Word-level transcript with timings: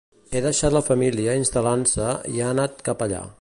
He 0.31 0.39
deixat 0.45 0.73
la 0.75 0.81
família 0.87 1.35
instal·lant-se 1.41 2.09
i 2.39 2.43
ha 2.47 2.51
anat 2.57 2.83
cap 2.89 3.07
allà. 3.09 3.23